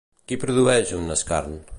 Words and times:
Qui 0.31 0.37
produeix 0.43 0.95
un 1.01 1.17
escarn? 1.17 1.61